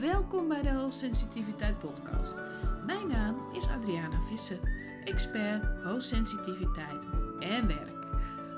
Welkom 0.00 0.48
bij 0.48 0.62
de 0.62 0.70
Hoogsensitiviteit 0.70 1.78
Podcast. 1.78 2.40
Mijn 2.86 3.08
naam 3.08 3.36
is 3.52 3.68
Adriana 3.68 4.20
Visser, 4.20 4.58
expert 5.04 5.64
hoogsensitiviteit 5.84 7.04
en 7.38 7.66
werk. 7.66 8.06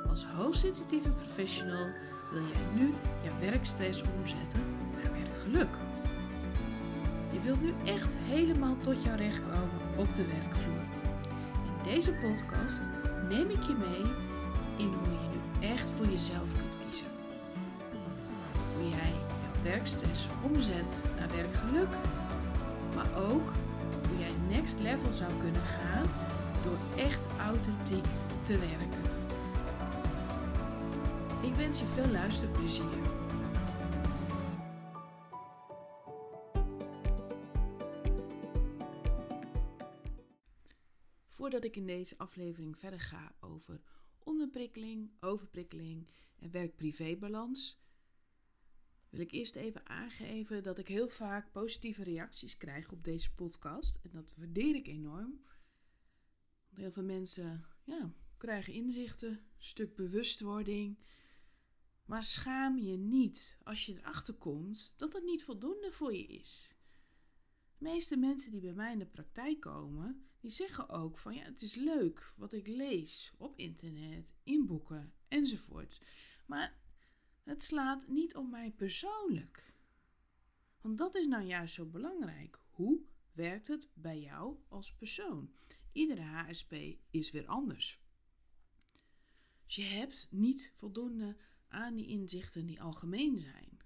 Als 0.08 0.24
hoogsensitieve 0.24 1.10
professional 1.10 1.86
wil 2.30 2.42
jij 2.42 2.82
nu 2.82 2.94
je 3.22 3.50
werkstress 3.50 4.02
omzetten 4.18 4.60
naar 5.02 5.12
werkgeluk. 5.12 5.68
Je 7.32 7.40
wilt 7.40 7.62
nu 7.62 7.74
echt 7.84 8.16
helemaal 8.16 8.76
tot 8.76 9.02
jouw 9.02 9.16
recht 9.16 9.40
komen 9.40 9.98
op 9.98 10.14
de 10.14 10.26
werkvloer. 10.26 10.84
In 11.64 11.92
deze 11.92 12.12
podcast 12.12 12.80
neem 13.28 13.50
ik 13.50 13.62
je 13.62 13.74
mee 13.78 14.12
in 14.76 14.94
hoe 14.94 15.08
je 15.08 15.28
nu 15.30 15.66
echt 15.68 15.88
voor 15.88 16.06
jezelf 16.06 16.52
kunt 16.52 16.69
werkstress 19.70 20.26
omzet 20.42 21.02
naar 21.16 21.28
werkgeluk, 21.28 21.88
maar 22.94 23.22
ook 23.22 23.52
hoe 24.08 24.18
jij 24.18 24.32
next 24.48 24.78
level 24.80 25.12
zou 25.12 25.32
kunnen 25.40 25.60
gaan 25.60 26.06
door 26.64 26.78
echt 26.96 27.26
authentiek 27.38 28.04
te 28.42 28.58
werken. 28.58 29.02
Ik 31.42 31.54
wens 31.54 31.80
je 31.80 31.86
veel 31.86 32.10
luisterplezier. 32.10 32.98
Voordat 41.28 41.64
ik 41.64 41.76
in 41.76 41.86
deze 41.86 42.18
aflevering 42.18 42.78
verder 42.78 43.00
ga 43.00 43.32
over 43.40 43.80
onderprikkeling, 44.18 45.10
overprikkeling 45.20 46.06
en 46.38 46.50
werk-privé-balans, 46.50 47.80
wil 49.10 49.20
ik 49.20 49.32
eerst 49.32 49.56
even 49.56 49.88
aangeven 49.88 50.62
dat 50.62 50.78
ik 50.78 50.88
heel 50.88 51.08
vaak 51.08 51.52
positieve 51.52 52.02
reacties 52.02 52.56
krijg 52.56 52.92
op 52.92 53.04
deze 53.04 53.34
podcast. 53.34 53.98
En 54.02 54.10
dat 54.10 54.34
waardeer 54.36 54.74
ik 54.74 54.86
enorm. 54.86 55.44
Heel 56.74 56.92
veel 56.92 57.04
mensen 57.04 57.64
ja, 57.84 58.12
krijgen 58.36 58.72
inzichten, 58.72 59.30
een 59.30 59.42
stuk 59.58 59.96
bewustwording. 59.96 60.98
Maar 62.04 62.24
schaam 62.24 62.78
je 62.78 62.96
niet 62.96 63.58
als 63.62 63.86
je 63.86 63.96
erachter 63.96 64.34
komt 64.34 64.94
dat 64.96 65.12
het 65.12 65.24
niet 65.24 65.44
voldoende 65.44 65.92
voor 65.92 66.14
je 66.14 66.26
is. 66.26 66.74
De 67.78 67.84
meeste 67.84 68.16
mensen 68.16 68.50
die 68.50 68.60
bij 68.60 68.74
mij 68.74 68.92
in 68.92 68.98
de 68.98 69.06
praktijk 69.06 69.60
komen, 69.60 70.24
die 70.40 70.50
zeggen 70.50 70.88
ook 70.88 71.18
van 71.18 71.34
ja, 71.34 71.42
het 71.42 71.62
is 71.62 71.74
leuk 71.74 72.32
wat 72.36 72.52
ik 72.52 72.66
lees 72.66 73.32
op 73.38 73.56
internet, 73.56 74.34
in 74.42 74.66
boeken 74.66 75.12
enzovoort. 75.28 76.02
Maar 76.46 76.79
het 77.50 77.64
slaat 77.64 78.06
niet 78.08 78.36
op 78.36 78.50
mij 78.50 78.70
persoonlijk. 78.70 79.74
Want 80.80 80.98
dat 80.98 81.14
is 81.14 81.26
nou 81.26 81.44
juist 81.44 81.74
zo 81.74 81.86
belangrijk. 81.86 82.58
Hoe 82.70 83.00
werkt 83.32 83.66
het 83.66 83.88
bij 83.94 84.20
jou 84.20 84.56
als 84.68 84.94
persoon? 84.94 85.52
Iedere 85.92 86.22
HSP 86.22 86.74
is 87.10 87.30
weer 87.30 87.46
anders. 87.46 88.00
Dus 89.66 89.74
je 89.74 89.82
hebt 89.82 90.28
niet 90.30 90.72
voldoende 90.76 91.36
aan 91.68 91.94
die 91.94 92.06
inzichten 92.06 92.66
die 92.66 92.82
algemeen 92.82 93.38
zijn. 93.38 93.78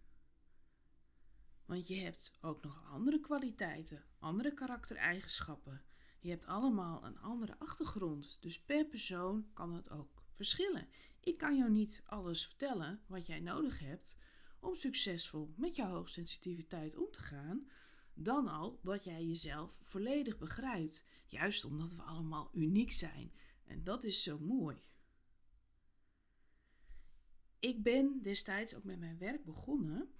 Want 1.64 1.88
je 1.88 1.96
hebt 1.96 2.32
ook 2.40 2.62
nog 2.62 2.84
andere 2.84 3.20
kwaliteiten, 3.20 4.04
andere 4.18 4.54
karaktereigenschappen. 4.54 5.84
Je 6.20 6.30
hebt 6.30 6.46
allemaal 6.46 7.04
een 7.04 7.18
andere 7.18 7.58
achtergrond. 7.58 8.36
Dus 8.40 8.60
per 8.60 8.86
persoon 8.86 9.52
kan 9.52 9.74
het 9.74 9.90
ook 9.90 10.23
verschillen. 10.34 10.88
Ik 11.20 11.38
kan 11.38 11.56
jou 11.56 11.70
niet 11.70 12.02
alles 12.06 12.46
vertellen 12.46 13.02
wat 13.06 13.26
jij 13.26 13.40
nodig 13.40 13.78
hebt 13.78 14.16
om 14.60 14.74
succesvol 14.74 15.54
met 15.56 15.76
jouw 15.76 15.88
hoogsensitiviteit 15.88 16.96
om 16.96 17.10
te 17.10 17.20
gaan. 17.22 17.68
Dan 18.14 18.48
al 18.48 18.80
dat 18.82 19.04
jij 19.04 19.24
jezelf 19.24 19.78
volledig 19.82 20.38
begrijpt. 20.38 21.04
Juist 21.26 21.64
omdat 21.64 21.94
we 21.94 22.02
allemaal 22.02 22.50
uniek 22.52 22.92
zijn. 22.92 23.32
En 23.64 23.84
dat 23.84 24.04
is 24.04 24.22
zo 24.22 24.38
mooi. 24.38 24.76
Ik 27.58 27.82
ben 27.82 28.22
destijds 28.22 28.74
ook 28.74 28.84
met 28.84 28.98
mijn 28.98 29.18
werk 29.18 29.44
begonnen 29.44 30.14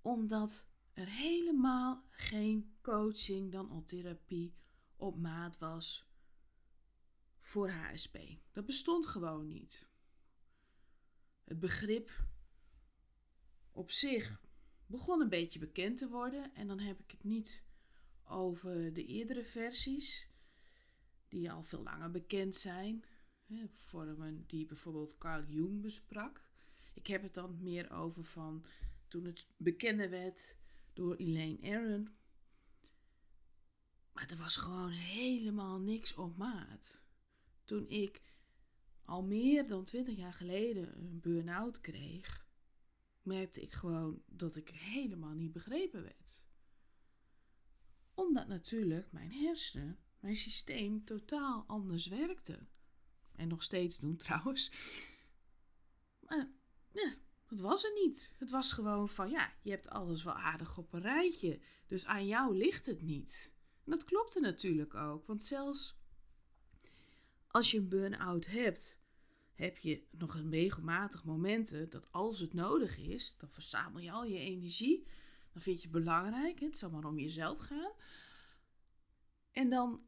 omdat 0.00 0.66
er 0.92 1.08
helemaal 1.08 2.04
geen 2.10 2.76
coaching, 2.82 3.52
dan 3.52 3.70
al 3.70 3.84
therapie 3.84 4.54
op 4.96 5.16
maat 5.16 5.58
was 5.58 6.08
voor 7.46 7.70
HSP. 7.70 8.18
Dat 8.52 8.66
bestond 8.66 9.06
gewoon 9.06 9.46
niet. 9.46 9.88
Het 11.44 11.60
begrip 11.60 12.10
op 13.72 13.90
zich 13.90 14.40
begon 14.86 15.20
een 15.20 15.28
beetje 15.28 15.58
bekend 15.58 15.98
te 15.98 16.08
worden. 16.08 16.54
En 16.54 16.66
dan 16.66 16.78
heb 16.78 17.00
ik 17.00 17.10
het 17.10 17.24
niet 17.24 17.64
over 18.24 18.92
de 18.92 19.04
eerdere 19.04 19.44
versies, 19.44 20.28
die 21.28 21.50
al 21.50 21.62
veel 21.62 21.82
langer 21.82 22.10
bekend 22.10 22.54
zijn. 22.54 23.04
Vormen 23.72 24.44
die 24.46 24.66
bijvoorbeeld 24.66 25.18
Carl 25.18 25.44
Jung 25.48 25.80
besprak. 25.80 26.42
Ik 26.94 27.06
heb 27.06 27.22
het 27.22 27.34
dan 27.34 27.62
meer 27.62 27.90
over 27.90 28.24
van 28.24 28.64
toen 29.08 29.24
het 29.24 29.46
bekender 29.56 30.10
werd 30.10 30.56
door 30.92 31.16
Elaine 31.16 31.76
Aron. 31.76 32.08
Maar 34.12 34.30
er 34.30 34.36
was 34.36 34.56
gewoon 34.56 34.90
helemaal 34.90 35.80
niks 35.80 36.14
op 36.14 36.36
maat. 36.36 37.05
Toen 37.66 37.88
ik 37.88 38.20
al 39.04 39.22
meer 39.22 39.68
dan 39.68 39.84
twintig 39.84 40.16
jaar 40.16 40.32
geleden 40.32 40.98
een 40.98 41.20
burn-out 41.20 41.80
kreeg, 41.80 42.46
merkte 43.22 43.60
ik 43.60 43.72
gewoon 43.72 44.22
dat 44.26 44.56
ik 44.56 44.68
helemaal 44.68 45.34
niet 45.34 45.52
begrepen 45.52 46.02
werd. 46.02 46.46
Omdat 48.14 48.46
natuurlijk 48.46 49.12
mijn 49.12 49.32
hersenen, 49.32 49.98
mijn 50.20 50.36
systeem 50.36 51.04
totaal 51.04 51.64
anders 51.66 52.06
werkte. 52.06 52.66
En 53.32 53.48
nog 53.48 53.62
steeds 53.62 53.98
doen 53.98 54.16
trouwens. 54.16 54.72
Maar 56.20 56.50
dat 57.48 57.60
was 57.60 57.84
er 57.84 57.92
niet. 57.92 58.34
Het 58.38 58.50
was 58.50 58.72
gewoon 58.72 59.08
van 59.08 59.30
ja, 59.30 59.52
je 59.62 59.70
hebt 59.70 59.88
alles 59.88 60.22
wel 60.22 60.34
aardig 60.34 60.78
op 60.78 60.92
een 60.92 61.00
rijtje. 61.00 61.60
Dus 61.86 62.06
aan 62.06 62.26
jou 62.26 62.56
ligt 62.56 62.86
het 62.86 63.02
niet. 63.02 63.54
En 63.84 63.90
dat 63.90 64.04
klopte 64.04 64.40
natuurlijk 64.40 64.94
ook. 64.94 65.26
Want 65.26 65.42
zelfs 65.42 65.96
als 67.56 67.70
je 67.70 67.78
een 67.78 67.88
burn-out 67.88 68.46
hebt, 68.46 69.00
heb 69.54 69.78
je 69.78 70.06
nog 70.10 70.34
een 70.34 70.50
regelmatig 70.50 71.24
momenten 71.24 71.90
dat 71.90 72.12
als 72.12 72.40
het 72.40 72.52
nodig 72.54 72.98
is, 72.98 73.36
dan 73.36 73.48
verzamel 73.48 74.00
je 74.00 74.10
al 74.10 74.24
je 74.24 74.38
energie. 74.38 75.06
Dan 75.52 75.62
vind 75.62 75.82
je 75.82 75.88
het 75.88 75.96
belangrijk. 75.96 76.60
Het 76.60 76.76
zal 76.76 76.90
maar 76.90 77.04
om 77.04 77.18
jezelf 77.18 77.58
gaan. 77.58 77.92
En 79.52 79.70
dan, 79.70 80.00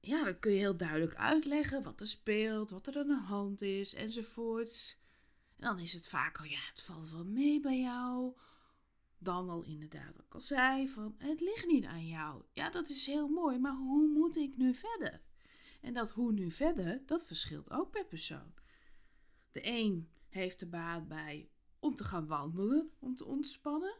ja, 0.00 0.24
dan 0.24 0.38
kun 0.38 0.52
je 0.52 0.58
heel 0.58 0.76
duidelijk 0.76 1.14
uitleggen 1.14 1.82
wat 1.82 2.00
er 2.00 2.06
speelt, 2.06 2.70
wat 2.70 2.86
er 2.86 2.98
aan 2.98 3.06
de 3.06 3.20
hand 3.20 3.62
is 3.62 3.94
enzovoorts. 3.94 4.98
En 5.56 5.66
dan 5.66 5.78
is 5.78 5.92
het 5.92 6.08
vaak 6.08 6.38
al, 6.38 6.44
ja, 6.44 6.60
het 6.68 6.82
valt 6.82 7.10
wel 7.10 7.24
mee 7.24 7.60
bij 7.60 7.80
jou. 7.80 8.36
Dan 9.18 9.50
al 9.50 9.62
inderdaad, 9.62 10.16
wat 10.16 10.34
al 10.34 10.40
zei, 10.40 10.88
van 10.88 11.14
het 11.18 11.40
ligt 11.40 11.66
niet 11.66 11.84
aan 11.84 12.06
jou. 12.06 12.42
Ja, 12.52 12.70
dat 12.70 12.88
is 12.88 13.06
heel 13.06 13.28
mooi, 13.28 13.58
maar 13.58 13.76
hoe 13.76 14.08
moet 14.08 14.36
ik 14.36 14.56
nu 14.56 14.74
verder? 14.74 15.26
En 15.80 15.94
dat 15.94 16.10
hoe 16.10 16.32
nu 16.32 16.50
verder, 16.50 17.02
dat 17.06 17.26
verschilt 17.26 17.70
ook 17.70 17.90
per 17.90 18.06
persoon. 18.06 18.52
De 19.52 19.60
een 19.66 20.08
heeft 20.28 20.60
er 20.60 20.68
baat 20.68 21.08
bij 21.08 21.50
om 21.78 21.94
te 21.94 22.04
gaan 22.04 22.26
wandelen, 22.26 22.90
om 22.98 23.14
te 23.14 23.24
ontspannen. 23.24 23.96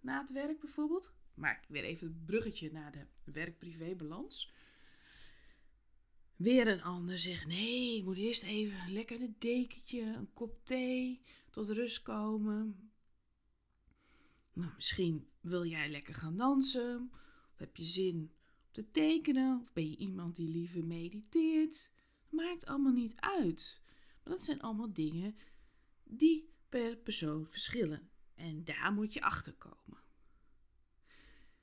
Na 0.00 0.20
het 0.20 0.32
werk 0.32 0.60
bijvoorbeeld. 0.60 1.16
Maak 1.34 1.62
ik 1.62 1.68
weer 1.68 1.84
even 1.84 2.06
het 2.06 2.26
bruggetje 2.26 2.72
naar 2.72 2.92
de 2.92 3.32
werk-privé-balans. 3.32 4.52
Weer 6.36 6.68
een 6.68 6.82
ander 6.82 7.18
zegt: 7.18 7.46
nee, 7.46 7.96
ik 7.96 8.04
moet 8.04 8.16
eerst 8.16 8.42
even 8.42 8.92
lekker 8.92 9.20
een 9.20 9.36
dekentje, 9.38 10.02
een 10.02 10.32
kop 10.32 10.64
thee, 10.64 11.22
tot 11.50 11.68
rust 11.68 12.02
komen. 12.02 12.90
Nou, 14.52 14.72
misschien 14.74 15.28
wil 15.40 15.64
jij 15.64 15.88
lekker 15.88 16.14
gaan 16.14 16.36
dansen, 16.36 17.10
of 17.52 17.58
heb 17.58 17.76
je 17.76 17.84
zin 17.84 18.32
te 18.70 18.90
tekenen, 18.90 19.60
of 19.60 19.72
ben 19.72 19.90
je 19.90 19.96
iemand 19.96 20.36
die 20.36 20.48
liever 20.48 20.84
mediteert. 20.84 21.92
Maakt 22.28 22.66
allemaal 22.66 22.92
niet 22.92 23.16
uit. 23.16 23.82
Maar 24.24 24.32
dat 24.32 24.44
zijn 24.44 24.60
allemaal 24.60 24.92
dingen 24.92 25.36
die 26.04 26.52
per 26.68 26.96
persoon 26.96 27.46
verschillen. 27.46 28.10
En 28.34 28.64
daar 28.64 28.92
moet 28.92 29.12
je 29.12 29.20
achter 29.20 29.52
komen. 29.52 30.02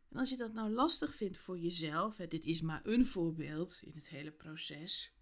En 0.10 0.18
als 0.18 0.30
je 0.30 0.38
dat 0.38 0.54
nou 0.54 0.70
lastig 0.70 1.16
vindt 1.16 1.38
voor 1.38 1.60
jezelf, 1.60 2.16
dit 2.16 2.44
is 2.44 2.62
maar 2.62 2.82
een 2.86 3.06
voorbeeld 3.06 3.82
in 3.84 3.92
het 3.96 4.10
hele 4.10 4.32
proces, 4.32 5.14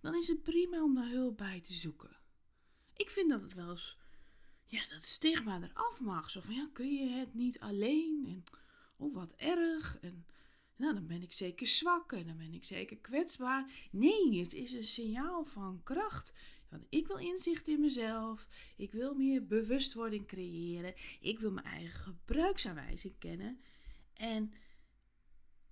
dan 0.00 0.14
is 0.14 0.28
het 0.28 0.42
prima 0.42 0.82
om 0.82 0.94
daar 0.94 1.10
hulp 1.10 1.36
bij 1.36 1.60
te 1.60 1.72
zoeken. 1.72 2.16
Ik 2.96 3.10
vind 3.10 3.30
dat 3.30 3.40
het 3.40 3.54
wel 3.54 3.70
eens, 3.70 3.98
ja, 4.66 4.88
dat 4.88 5.04
stigma 5.04 5.62
eraf 5.62 6.00
mag. 6.00 6.30
Zo 6.30 6.40
van, 6.40 6.54
ja, 6.54 6.68
kun 6.72 6.94
je 6.94 7.08
het 7.08 7.34
niet 7.34 7.60
alleen? 7.60 8.24
En, 8.26 8.44
oh, 8.96 9.14
wat 9.14 9.32
erg. 9.32 9.98
En, 9.98 10.26
nou, 10.82 10.94
dan 10.94 11.06
ben 11.06 11.22
ik 11.22 11.32
zeker 11.32 11.66
zwak 11.66 12.12
en 12.12 12.26
dan 12.26 12.36
ben 12.36 12.54
ik 12.54 12.64
zeker 12.64 12.96
kwetsbaar. 12.96 13.88
Nee, 13.90 14.40
het 14.40 14.54
is 14.54 14.72
een 14.72 14.84
signaal 14.84 15.44
van 15.44 15.80
kracht. 15.82 16.32
Van, 16.68 16.86
ik 16.88 17.06
wil 17.06 17.16
inzicht 17.16 17.68
in 17.68 17.80
mezelf. 17.80 18.48
Ik 18.76 18.92
wil 18.92 19.14
meer 19.14 19.46
bewustwording 19.46 20.26
creëren. 20.26 20.94
Ik 21.20 21.38
wil 21.38 21.52
mijn 21.52 21.66
eigen 21.66 22.00
gebruiksaanwijzing 22.00 23.18
kennen. 23.18 23.60
En 24.14 24.52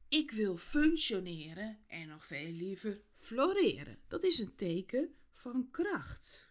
ik 0.08 0.30
wil 0.30 0.56
functioneren 0.56 1.78
en 1.86 2.08
nog 2.08 2.26
veel 2.26 2.50
liever 2.50 3.00
floreren. 3.16 3.98
Dat 4.08 4.22
is 4.22 4.38
een 4.38 4.54
teken 4.54 5.14
van 5.32 5.68
kracht. 5.70 6.48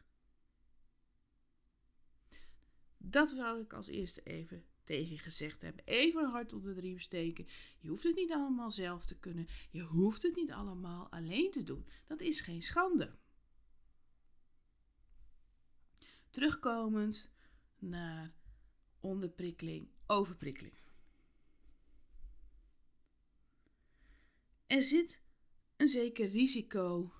Dat 2.97 3.31
wil 3.31 3.59
ik 3.59 3.73
als 3.73 3.87
eerste 3.87 4.21
even 4.23 4.65
tegen 4.89 5.17
gezegd 5.17 5.61
hebben. 5.61 5.85
Even 5.85 6.23
een 6.23 6.29
hart 6.29 6.53
onder 6.53 6.75
de 6.75 6.81
riem 6.81 6.99
steken. 6.99 7.47
Je 7.79 7.89
hoeft 7.89 8.03
het 8.03 8.15
niet 8.15 8.31
allemaal 8.31 8.71
zelf 8.71 9.05
te 9.05 9.19
kunnen. 9.19 9.47
Je 9.69 9.81
hoeft 9.81 10.21
het 10.21 10.35
niet 10.35 10.51
allemaal 10.51 11.11
alleen 11.11 11.51
te 11.51 11.63
doen. 11.63 11.87
Dat 12.05 12.21
is 12.21 12.41
geen 12.41 12.61
schande. 12.61 13.15
Terugkomend 16.29 17.33
naar 17.79 18.33
onderprikkeling, 18.99 19.89
overprikkeling. 20.05 20.73
Er 24.67 24.81
zit 24.81 25.21
een 25.77 25.87
zeker 25.87 26.29
risico 26.29 27.13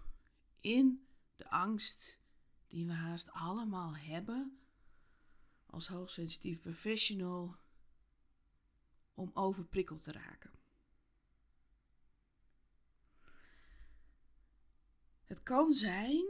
in 0.60 1.08
de 1.36 1.50
angst 1.50 2.20
die 2.68 2.86
we 2.86 2.94
haast 2.94 3.32
allemaal 3.32 3.96
hebben 3.96 4.60
als 5.70 5.88
hoogsensitief 5.88 6.60
professional 6.60 7.56
om 9.14 9.32
overprikkeld 9.34 10.04
te 10.04 10.12
raken. 10.12 10.52
Het 15.24 15.44
kan 15.44 15.74
zijn, 15.74 16.26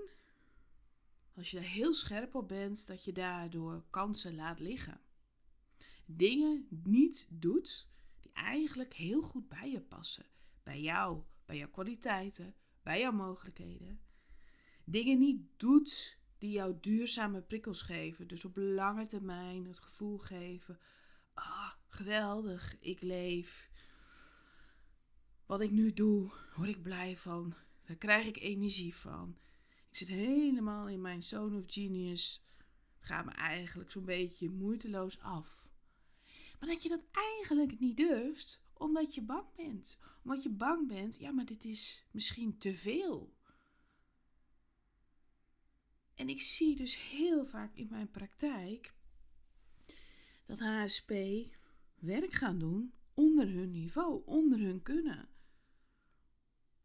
als 1.36 1.52
je 1.52 1.58
daar 1.60 1.70
heel 1.70 1.94
scherp 1.94 2.36
op 2.36 2.48
bent, 2.48 2.88
dat 2.88 3.04
je 3.04 3.12
daardoor 3.12 3.84
kansen 3.90 4.36
laat 4.36 4.60
liggen. 4.60 5.02
Dingen 6.06 6.68
niet 6.70 7.28
doet 7.32 7.88
die 8.20 8.32
eigenlijk 8.34 8.94
heel 8.94 9.22
goed 9.22 9.48
bij 9.48 9.72
je 9.72 9.82
passen. 9.82 10.26
Bij 10.64 10.82
jou, 10.82 11.24
bij 11.46 11.58
jouw 11.58 11.70
kwaliteiten, 11.70 12.56
bij 12.84 13.00
jouw 13.00 13.12
mogelijkheden. 13.12 14.02
Dingen 14.84 15.20
niet 15.20 15.42
doet 15.58 16.19
die 16.40 16.52
jou 16.52 16.78
duurzame 16.82 17.42
prikkels 17.42 17.82
geven. 17.82 18.28
Dus 18.28 18.46
op 18.46 18.58
lange 18.58 19.06
termijn 19.06 19.66
het 19.66 19.80
gevoel 19.80 20.18
geven: 20.18 20.80
ah, 21.34 21.72
geweldig, 21.88 22.76
ik 22.80 23.02
leef. 23.02 23.70
Wat 25.46 25.62
ik 25.62 25.72
nu 25.72 25.94
doe, 25.94 26.32
word 26.56 26.70
ik 26.70 26.82
blij 26.82 27.18
van. 27.18 27.56
Daar 27.86 27.98
krijg 27.98 28.26
ik 28.26 28.40
energie 28.40 28.96
van. 28.96 29.38
Ik 29.90 29.98
zit 29.98 30.08
helemaal 30.08 30.88
in 30.88 31.02
mijn 31.02 31.24
zone 31.24 31.58
of 31.58 31.64
genius. 31.68 32.46
Het 33.00 33.08
gaat 33.08 33.26
me 33.26 33.32
eigenlijk 33.32 33.92
zo'n 33.92 34.06
beetje 34.06 34.50
moeiteloos 34.50 35.20
af. 35.20 35.68
Maar 36.60 36.70
dat 36.70 36.84
je 36.84 36.90
dat 36.90 37.04
eigenlijk 37.12 37.80
niet 37.80 37.98
durft, 37.98 38.64
omdat 38.74 39.14
je 39.14 39.22
bang 39.22 39.46
bent. 39.56 40.00
Omdat 40.24 40.44
je 40.44 40.50
bang 40.50 40.88
bent, 40.88 41.18
ja, 41.20 41.32
maar 41.32 41.46
dit 41.46 41.64
is 41.64 42.06
misschien 42.12 42.58
te 42.58 42.74
veel. 42.74 43.38
En 46.20 46.30
ik 46.30 46.42
zie 46.42 46.76
dus 46.76 47.10
heel 47.10 47.46
vaak 47.46 47.76
in 47.76 47.88
mijn 47.90 48.12
praktijk 48.12 48.94
dat 50.46 50.60
HSP 50.60 51.12
werk 51.96 52.32
gaan 52.32 52.60
doen 52.60 52.94
onder 53.14 53.48
hun 53.48 53.72
niveau, 53.72 54.22
onder 54.26 54.60
hun 54.60 54.82
kunnen. 54.82 55.30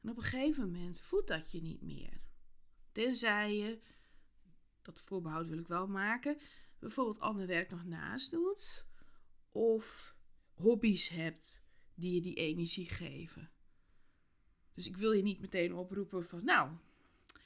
En 0.00 0.10
op 0.10 0.16
een 0.16 0.22
gegeven 0.22 0.70
moment 0.70 1.00
voedt 1.00 1.28
dat 1.28 1.52
je 1.52 1.60
niet 1.60 1.82
meer. 1.82 2.20
Tenzij 2.92 3.56
je, 3.56 3.81
dat 4.82 5.00
voorbehoud 5.00 5.48
wil 5.48 5.58
ik 5.58 5.69
wel 5.69 5.87
maken, 5.87 6.38
bijvoorbeeld 6.78 7.20
ander 7.20 7.46
werk 7.46 7.70
nog 7.70 7.84
naast 7.84 8.30
doet. 8.30 8.87
Of 9.52 10.16
hobby's 10.52 11.08
hebt 11.08 11.62
die 11.94 12.14
je 12.14 12.20
die 12.20 12.34
energie 12.34 12.88
geven. 12.88 13.50
Dus 14.75 14.87
ik 14.87 14.96
wil 14.96 15.12
je 15.12 15.22
niet 15.22 15.40
meteen 15.40 15.75
oproepen 15.75 16.25
van, 16.25 16.44
nou, 16.44 16.70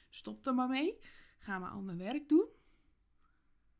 stop 0.09 0.45
er 0.45 0.53
maar 0.55 0.69
mee. 0.69 0.97
Ga 1.39 1.59
maar 1.59 1.69
ander 1.69 1.97
werk 1.97 2.29
doen. 2.29 2.47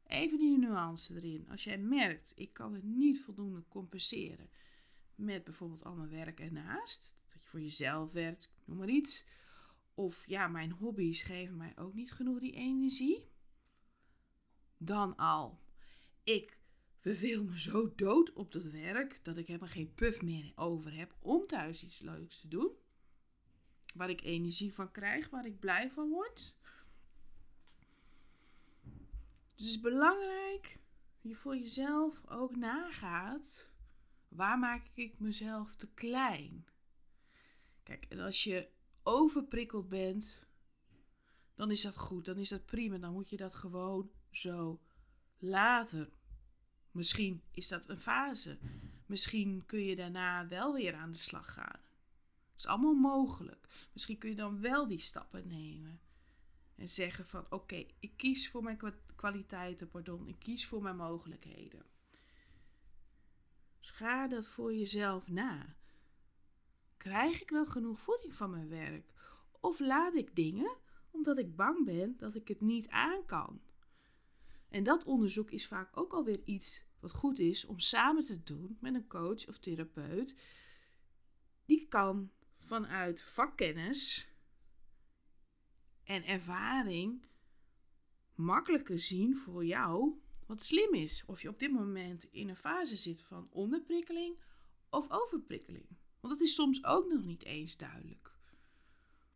Even 0.03 0.37
die 0.37 0.57
nuance 0.57 1.15
erin. 1.15 1.49
Als 1.49 1.63
jij 1.63 1.77
merkt, 1.77 2.33
ik 2.35 2.53
kan 2.53 2.73
het 2.73 2.83
niet 2.83 3.21
voldoende 3.21 3.63
compenseren 3.67 4.49
met 5.15 5.43
bijvoorbeeld 5.43 5.83
ander 5.83 6.09
werk 6.09 6.39
ernaast. 6.39 7.17
Dat 7.29 7.43
je 7.43 7.49
voor 7.49 7.61
jezelf 7.61 8.11
werkt, 8.11 8.51
noem 8.65 8.77
maar 8.77 8.89
iets. 8.89 9.25
Of 9.93 10.27
ja, 10.27 10.47
mijn 10.47 10.71
hobby's 10.71 11.21
geven 11.21 11.57
mij 11.57 11.77
ook 11.77 11.93
niet 11.93 12.11
genoeg 12.11 12.39
die 12.39 12.53
energie. 12.53 13.27
Dan 14.77 15.15
al. 15.15 15.59
Ik 16.23 16.59
verveel 16.97 17.43
me 17.43 17.59
zo 17.59 17.95
dood 17.95 18.33
op 18.33 18.51
dat 18.51 18.63
werk 18.63 19.19
dat 19.23 19.37
ik 19.37 19.47
helemaal 19.47 19.69
geen 19.69 19.93
puff 19.93 20.21
meer 20.21 20.51
over 20.55 20.93
heb 20.93 21.15
om 21.19 21.47
thuis 21.47 21.83
iets 21.83 21.99
leuks 21.99 22.39
te 22.39 22.47
doen. 22.47 22.71
Waar 23.95 24.09
ik 24.09 24.21
energie 24.21 24.73
van 24.73 24.91
krijg, 24.91 25.29
waar 25.29 25.45
ik 25.45 25.59
blij 25.59 25.89
van 25.89 26.09
word. 26.09 26.57
Dus 29.59 29.67
het 29.67 29.75
is 29.75 29.81
belangrijk 29.81 30.79
je 31.21 31.35
voor 31.35 31.57
jezelf 31.57 32.21
ook 32.27 32.55
nagaat. 32.55 33.69
Waar 34.27 34.59
maak 34.59 34.87
ik 34.93 35.19
mezelf 35.19 35.75
te 35.75 35.89
klein? 35.93 36.67
Kijk, 37.83 38.05
en 38.09 38.19
als 38.19 38.43
je 38.43 38.67
overprikkeld 39.03 39.89
bent, 39.89 40.47
dan 41.55 41.71
is 41.71 41.81
dat 41.81 41.97
goed, 41.97 42.25
dan 42.25 42.37
is 42.37 42.49
dat 42.49 42.65
prima. 42.65 42.97
Dan 42.97 43.13
moet 43.13 43.29
je 43.29 43.37
dat 43.37 43.53
gewoon 43.53 44.11
zo 44.31 44.79
laten. 45.37 46.09
Misschien 46.91 47.43
is 47.51 47.67
dat 47.67 47.89
een 47.89 47.99
fase. 47.99 48.57
Misschien 49.05 49.65
kun 49.65 49.83
je 49.83 49.95
daarna 49.95 50.47
wel 50.47 50.73
weer 50.73 50.95
aan 50.95 51.11
de 51.11 51.17
slag 51.17 51.53
gaan. 51.53 51.81
Dat 52.49 52.57
is 52.57 52.65
allemaal 52.65 52.93
mogelijk. 52.93 53.67
Misschien 53.93 54.17
kun 54.17 54.29
je 54.29 54.35
dan 54.35 54.61
wel 54.61 54.87
die 54.87 54.99
stappen 54.99 55.47
nemen. 55.47 55.99
En 56.79 56.89
zeggen 56.89 57.25
van 57.25 57.45
oké, 57.49 57.85
ik 57.99 58.11
kies 58.17 58.49
voor 58.49 58.63
mijn 58.63 58.79
kwaliteiten, 59.15 59.89
pardon, 59.89 60.27
ik 60.27 60.39
kies 60.39 60.67
voor 60.67 60.81
mijn 60.81 60.95
mogelijkheden. 60.95 61.85
Dus 63.79 63.89
ga 63.89 64.27
dat 64.27 64.47
voor 64.47 64.73
jezelf 64.73 65.27
na. 65.27 65.75
Krijg 66.97 67.41
ik 67.41 67.49
wel 67.49 67.65
genoeg 67.65 67.99
voeding 67.99 68.35
van 68.35 68.49
mijn 68.49 68.69
werk? 68.69 69.13
Of 69.59 69.79
laat 69.79 70.13
ik 70.15 70.35
dingen 70.35 70.77
omdat 71.11 71.37
ik 71.37 71.55
bang 71.55 71.85
ben 71.85 72.17
dat 72.17 72.35
ik 72.35 72.47
het 72.47 72.61
niet 72.61 72.87
aan 72.87 73.25
kan? 73.25 73.61
En 74.69 74.83
dat 74.83 75.03
onderzoek 75.03 75.51
is 75.51 75.67
vaak 75.67 75.97
ook 75.97 76.13
alweer 76.13 76.41
iets 76.43 76.83
wat 76.99 77.11
goed 77.11 77.39
is 77.39 77.65
om 77.65 77.79
samen 77.79 78.23
te 78.23 78.43
doen 78.43 78.77
met 78.81 78.93
een 78.93 79.07
coach 79.07 79.47
of 79.47 79.59
therapeut. 79.59 80.35
Die 81.65 81.87
kan 81.87 82.31
vanuit 82.59 83.21
vakkennis 83.21 84.28
en 86.09 86.25
ervaring 86.25 87.25
makkelijker 88.35 88.99
zien 88.99 89.37
voor 89.37 89.65
jou 89.65 90.19
wat 90.45 90.63
slim 90.63 90.93
is. 90.93 91.23
Of 91.25 91.41
je 91.41 91.49
op 91.49 91.59
dit 91.59 91.71
moment 91.71 92.23
in 92.31 92.49
een 92.49 92.55
fase 92.55 92.95
zit 92.95 93.21
van 93.21 93.47
onderprikkeling 93.51 94.37
of 94.89 95.11
overprikkeling. 95.11 95.85
Want 96.19 96.33
dat 96.33 96.47
is 96.47 96.55
soms 96.55 96.83
ook 96.83 97.07
nog 97.07 97.25
niet 97.25 97.43
eens 97.43 97.77
duidelijk. 97.77 98.31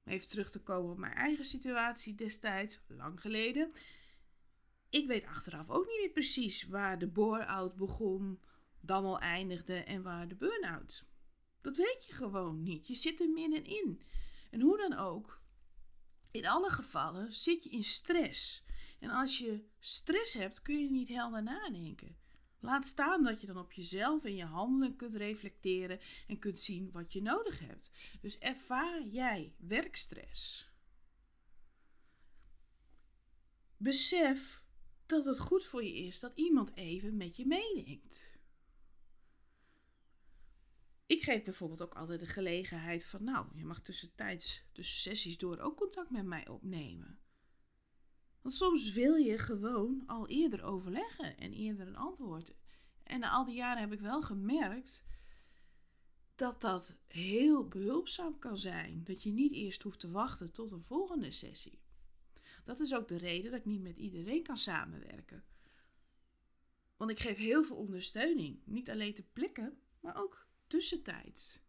Even 0.06 0.28
terug 0.28 0.52
te 0.52 0.60
komen 0.60 0.92
op 0.92 0.98
mijn 0.98 1.14
eigen 1.14 1.46
situatie 1.46 2.16
destijds, 2.16 2.80
lang 2.88 3.22
geleden. 3.22 3.72
Ik 4.90 5.08
weet 5.08 5.26
achteraf 5.26 5.70
ook 5.70 5.86
niet 5.86 6.00
meer 6.00 6.10
precies 6.10 6.68
waar 6.68 7.00
de 7.00 7.08
bore-out 7.08 7.76
begon, 7.76 8.40
dan 8.80 9.06
al 9.06 9.20
eindigde 9.20 9.76
en 9.76 10.02
waar 10.02 10.28
de 10.28 10.36
burn-out. 10.36 11.06
Dat 11.62 11.78
weet 11.78 12.06
je 12.06 12.14
gewoon 12.14 12.64
niet. 12.64 12.88
Je 12.88 12.96
zit 12.96 13.20
er 13.20 13.30
middenin. 13.30 14.02
En 14.52 14.62
hoe 14.62 14.78
dan 14.78 14.94
ook, 14.94 15.42
in 16.34 16.48
alle 16.48 16.70
gevallen 16.70 17.34
zit 17.34 17.64
je 17.64 17.70
in 17.70 17.84
stress. 17.84 18.64
En 19.00 19.10
als 19.10 19.38
je 19.38 19.64
stress 19.80 20.34
hebt, 20.34 20.62
kun 20.62 20.80
je 20.80 20.92
niet 20.92 21.08
helder 21.08 21.44
nadenken. 21.44 22.18
Laat 22.60 22.86
staan 22.86 23.24
dat 23.24 23.42
je 23.42 23.48
dan 23.48 23.58
op 23.58 23.72
jezelf 23.72 24.24
en 24.24 24.36
je 24.36 24.46
handelen 24.46 24.96
kunt 24.96 25.16
reflecteren 25.16 26.00
en 26.28 26.40
kunt 26.40 26.60
zien 26.60 26.92
wat 26.92 27.14
je 27.14 27.22
nodig 27.22 27.60
hebt. 27.60 27.92
Dus 28.22 28.38
ervaar 28.38 29.08
jij 29.08 29.54
werkstress. 29.58 30.72
Besef 33.78 34.64
dat 35.06 35.26
het 35.26 35.40
goed 35.40 35.66
voor 35.66 35.84
je 35.84 35.94
is 35.94 36.20
dat 36.20 36.32
iemand 36.36 36.76
even 36.76 37.18
met 37.18 37.36
je 37.36 37.46
meedenkt. 37.46 38.33
Ik 41.24 41.30
geef 41.30 41.44
bijvoorbeeld 41.44 41.82
ook 41.82 41.94
altijd 41.94 42.20
de 42.20 42.26
gelegenheid 42.26 43.06
van, 43.06 43.24
nou, 43.24 43.48
je 43.54 43.66
mag 43.66 43.82
tussentijds, 43.82 44.64
tussen 44.72 45.00
sessies 45.00 45.38
door 45.38 45.60
ook 45.60 45.78
contact 45.78 46.10
met 46.10 46.26
mij 46.26 46.48
opnemen. 46.48 47.20
Want 48.42 48.56
soms 48.56 48.92
wil 48.92 49.16
je 49.16 49.38
gewoon 49.38 50.04
al 50.06 50.28
eerder 50.28 50.64
overleggen 50.64 51.38
en 51.38 51.54
eerder 51.54 51.88
een 51.88 51.96
antwoord. 51.96 52.56
En 53.04 53.20
na 53.20 53.30
al 53.30 53.46
die 53.46 53.56
jaren 53.56 53.82
heb 53.82 53.92
ik 53.92 54.00
wel 54.00 54.22
gemerkt 54.22 55.06
dat 56.36 56.62
dat 56.62 57.00
heel 57.08 57.68
behulpzaam 57.68 58.40
kan 58.40 58.58
zijn. 58.58 59.04
Dat 59.04 59.24
je 59.24 59.32
niet 59.32 59.54
eerst 59.54 59.82
hoeft 59.82 60.00
te 60.00 60.12
wachten 60.12 60.54
tot 60.54 60.72
een 60.72 60.84
volgende 60.84 61.32
sessie. 61.32 61.82
Dat 62.64 62.80
is 62.80 62.96
ook 62.96 63.08
de 63.08 63.18
reden 63.18 63.52
dat 63.52 63.60
ik 63.60 63.66
niet 63.66 63.82
met 63.82 63.98
iedereen 63.98 64.44
kan 64.44 64.58
samenwerken. 64.58 65.44
Want 66.98 67.12
ik 67.12 67.20
geef 67.20 67.38
heel 67.38 67.64
veel 67.64 67.78
ondersteuning. 67.78 68.62
Niet 68.66 68.90
alleen 68.90 69.14
te 69.14 69.28
plekken, 69.34 69.82
maar 70.00 70.18
ook 70.18 70.43
tussentijds. 70.74 71.60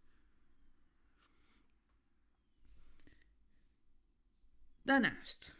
Daarnaast, 4.82 5.56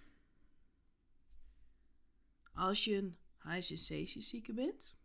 als 2.53 2.85
je 2.85 2.97
een 2.97 3.19
high 3.43 3.63
sensation 3.63 4.23
zieke 4.23 4.53
bent 4.53 4.97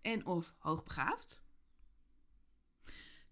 en 0.00 0.26
of 0.26 0.54
hoogbegaafd, 0.58 1.42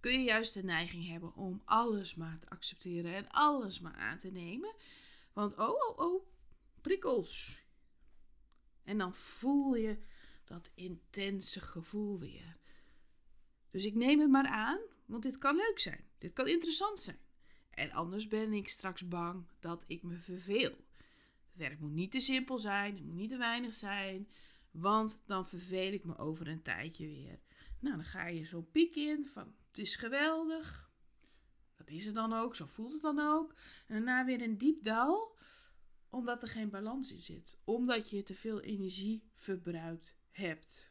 kun 0.00 0.12
je 0.12 0.22
juist 0.22 0.54
de 0.54 0.62
neiging 0.62 1.06
hebben 1.06 1.34
om 1.34 1.62
alles 1.64 2.14
maar 2.14 2.38
te 2.38 2.48
accepteren 2.48 3.14
en 3.14 3.28
alles 3.28 3.80
maar 3.80 3.96
aan 3.96 4.18
te 4.18 4.30
nemen. 4.30 4.74
Want 5.32 5.56
oh, 5.56 5.88
oh, 5.88 5.98
oh, 5.98 6.26
prikkels. 6.80 7.62
En 8.82 8.98
dan 8.98 9.14
voel 9.14 9.74
je 9.74 10.02
dat 10.44 10.72
intense 10.74 11.60
gevoel 11.60 12.18
weer. 12.18 12.59
Dus 13.70 13.84
ik 13.84 13.94
neem 13.94 14.20
het 14.20 14.30
maar 14.30 14.46
aan, 14.46 14.80
want 15.06 15.22
dit 15.22 15.38
kan 15.38 15.56
leuk 15.56 15.78
zijn. 15.78 16.04
Dit 16.18 16.32
kan 16.32 16.48
interessant 16.48 16.98
zijn. 16.98 17.18
En 17.70 17.90
anders 17.90 18.28
ben 18.28 18.52
ik 18.52 18.68
straks 18.68 19.08
bang 19.08 19.44
dat 19.60 19.84
ik 19.86 20.02
me 20.02 20.16
verveel. 20.16 20.76
Het 21.46 21.56
werk 21.56 21.80
moet 21.80 21.92
niet 21.92 22.10
te 22.10 22.20
simpel 22.20 22.58
zijn, 22.58 22.94
het 22.94 23.04
moet 23.04 23.14
niet 23.14 23.30
te 23.30 23.36
weinig 23.36 23.74
zijn, 23.74 24.28
want 24.70 25.22
dan 25.26 25.48
verveel 25.48 25.92
ik 25.92 26.04
me 26.04 26.18
over 26.18 26.48
een 26.48 26.62
tijdje 26.62 27.06
weer. 27.06 27.40
Nou, 27.78 27.96
dan 27.96 28.04
ga 28.04 28.26
je 28.26 28.44
zo'n 28.44 28.70
piek 28.70 28.96
in 28.96 29.26
van 29.26 29.54
het 29.68 29.78
is 29.78 29.96
geweldig. 29.96 30.90
Dat 31.76 31.90
is 31.90 32.04
het 32.04 32.14
dan 32.14 32.32
ook, 32.32 32.56
zo 32.56 32.66
voelt 32.66 32.92
het 32.92 33.02
dan 33.02 33.18
ook. 33.18 33.54
En 33.86 33.94
daarna 33.94 34.24
weer 34.24 34.42
een 34.42 34.58
diep 34.58 34.84
dal, 34.84 35.38
omdat 36.08 36.42
er 36.42 36.48
geen 36.48 36.70
balans 36.70 37.12
in 37.12 37.20
zit. 37.20 37.60
Omdat 37.64 38.10
je 38.10 38.22
te 38.22 38.34
veel 38.34 38.60
energie 38.60 39.30
verbruikt 39.34 40.18
hebt. 40.30 40.89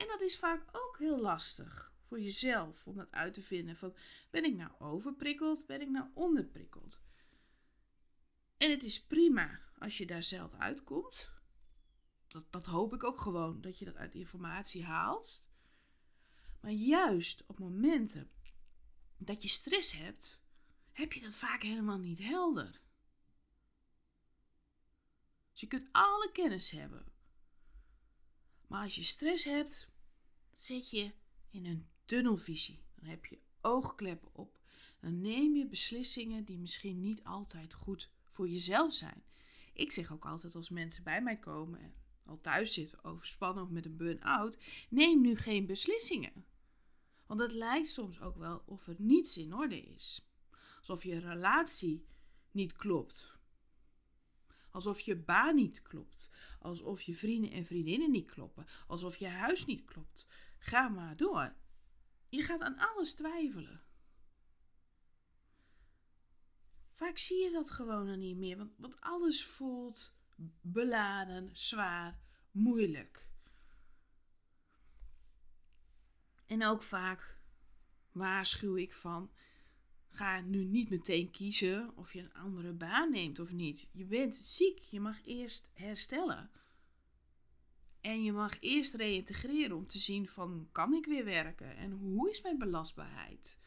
En 0.00 0.06
dat 0.06 0.20
is 0.20 0.38
vaak 0.38 0.62
ook 0.72 0.98
heel 0.98 1.20
lastig 1.20 1.92
voor 2.02 2.20
jezelf 2.20 2.86
om 2.86 2.96
dat 2.96 3.12
uit 3.12 3.32
te 3.32 3.42
vinden. 3.42 3.76
Van 3.76 3.94
ben 4.30 4.44
ik 4.44 4.54
nou 4.54 4.70
overprikkeld, 4.78 5.66
ben 5.66 5.80
ik 5.80 5.88
nou 5.88 6.06
onderprikkeld? 6.14 7.02
En 8.56 8.70
het 8.70 8.82
is 8.82 9.02
prima 9.02 9.60
als 9.78 9.98
je 9.98 10.06
daar 10.06 10.22
zelf 10.22 10.54
uitkomt. 10.54 11.30
Dat, 12.28 12.52
dat 12.52 12.66
hoop 12.66 12.94
ik 12.94 13.04
ook 13.04 13.18
gewoon, 13.18 13.60
dat 13.60 13.78
je 13.78 13.84
dat 13.84 13.96
uit 13.96 14.14
informatie 14.14 14.84
haalt. 14.84 15.48
Maar 16.60 16.72
juist 16.72 17.44
op 17.46 17.58
momenten 17.58 18.30
dat 19.16 19.42
je 19.42 19.48
stress 19.48 19.92
hebt, 19.92 20.44
heb 20.92 21.12
je 21.12 21.20
dat 21.20 21.36
vaak 21.36 21.62
helemaal 21.62 21.98
niet 21.98 22.18
helder. 22.18 22.80
Dus 25.50 25.60
je 25.60 25.66
kunt 25.66 25.88
alle 25.92 26.30
kennis 26.32 26.70
hebben. 26.70 27.06
Maar 28.70 28.82
als 28.82 28.94
je 28.94 29.02
stress 29.02 29.44
hebt, 29.44 29.88
zit 30.56 30.90
je 30.90 31.12
in 31.50 31.66
een 31.66 31.88
tunnelvisie. 32.04 32.82
Dan 32.94 33.08
heb 33.08 33.26
je 33.26 33.38
oogkleppen 33.60 34.34
op. 34.34 34.58
Dan 35.00 35.20
neem 35.20 35.56
je 35.56 35.66
beslissingen 35.66 36.44
die 36.44 36.58
misschien 36.58 37.00
niet 37.00 37.24
altijd 37.24 37.74
goed 37.74 38.10
voor 38.24 38.48
jezelf 38.48 38.94
zijn. 38.94 39.22
Ik 39.72 39.92
zeg 39.92 40.12
ook 40.12 40.24
altijd 40.24 40.54
als 40.54 40.68
mensen 40.68 41.04
bij 41.04 41.22
mij 41.22 41.36
komen 41.38 41.80
en 41.80 41.94
al 42.24 42.40
thuis 42.40 42.74
zitten 42.74 43.04
overspannen 43.04 43.64
of 43.64 43.70
met 43.70 43.84
een 43.84 43.96
burn-out, 43.96 44.58
neem 44.88 45.20
nu 45.20 45.36
geen 45.36 45.66
beslissingen. 45.66 46.44
Want 47.26 47.40
het 47.40 47.52
lijkt 47.52 47.88
soms 47.88 48.20
ook 48.20 48.36
wel 48.36 48.62
of 48.66 48.86
er 48.86 48.96
niets 48.98 49.38
in 49.38 49.54
orde 49.54 49.80
is. 49.80 50.30
Alsof 50.78 51.04
je 51.04 51.18
relatie 51.18 52.06
niet 52.50 52.72
klopt. 52.72 53.38
Alsof 54.70 55.00
je 55.00 55.16
baan 55.16 55.54
niet 55.54 55.82
klopt. 55.82 56.30
Alsof 56.58 57.02
je 57.02 57.14
vrienden 57.14 57.50
en 57.50 57.66
vriendinnen 57.66 58.10
niet 58.10 58.30
kloppen. 58.30 58.66
Alsof 58.86 59.16
je 59.16 59.28
huis 59.28 59.64
niet 59.64 59.84
klopt. 59.84 60.28
Ga 60.58 60.88
maar 60.88 61.16
door. 61.16 61.54
Je 62.28 62.42
gaat 62.42 62.60
aan 62.60 62.78
alles 62.78 63.14
twijfelen. 63.14 63.82
Vaak 66.92 67.18
zie 67.18 67.44
je 67.44 67.50
dat 67.50 67.70
gewoon 67.70 68.06
dan 68.06 68.18
niet 68.18 68.36
meer, 68.36 68.56
want, 68.56 68.72
want 68.76 69.00
alles 69.00 69.44
voelt 69.44 70.14
beladen, 70.60 71.50
zwaar, 71.52 72.20
moeilijk. 72.50 73.28
En 76.46 76.64
ook 76.64 76.82
vaak 76.82 77.38
waarschuw 78.12 78.76
ik 78.76 78.92
van: 78.92 79.30
ga 80.10 80.40
nu 80.40 80.64
niet 80.64 80.90
meteen 80.90 81.30
kiezen 81.30 81.96
of 81.96 82.12
je 82.12 82.20
een 82.20 82.32
andere 82.32 82.72
baan 82.72 83.10
neemt 83.10 83.38
of 83.38 83.52
niet. 83.52 83.90
Je 83.92 84.04
bent 84.04 84.34
ziek, 84.34 84.78
je 84.78 85.00
mag 85.00 85.24
eerst 85.24 85.68
herstellen. 85.72 86.50
En 88.00 88.22
je 88.22 88.32
mag 88.32 88.56
eerst 88.60 88.94
reïntegreren 88.94 89.76
om 89.76 89.86
te 89.86 89.98
zien 89.98 90.28
van 90.28 90.68
kan 90.72 90.94
ik 90.94 91.06
weer 91.06 91.24
werken 91.24 91.76
en 91.76 91.90
hoe 91.90 92.30
is 92.30 92.42
mijn 92.42 92.58
belastbaarheid. 92.58 93.58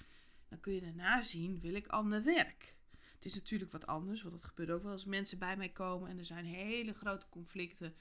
Dan 0.50 0.60
kun 0.60 0.74
je 0.74 0.82
daarna 0.82 1.22
zien 1.22 1.60
wil 1.60 1.74
ik 1.74 1.88
ander 1.88 2.24
werk. 2.24 2.76
Het 2.90 3.26
is 3.26 3.36
natuurlijk 3.36 3.72
wat 3.72 3.88
anders, 3.88 4.22
want 4.22 4.34
dat 4.34 4.46
gebeurt 4.46 4.72
ook 4.72 4.84
wel 4.84 4.92
als 4.92 5.06
mensen 5.06 5.40
bij 5.40 5.58
mij 5.58 5.70
komen 5.70 6.10
en 6.10 6.18
er 6.18 6.26
zijn 6.26 6.46
hele 6.46 6.94
grote 6.94 7.30
conflicten 7.30 7.96